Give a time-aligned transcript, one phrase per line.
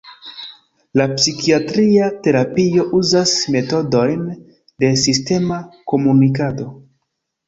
[0.99, 4.23] La psikiatria terapio uzas metodojn
[4.85, 5.61] de sistema
[5.95, 6.67] komunikado.